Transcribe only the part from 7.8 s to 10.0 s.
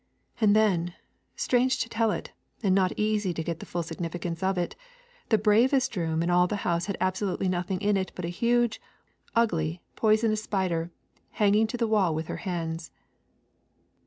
in it but a huge, ugly,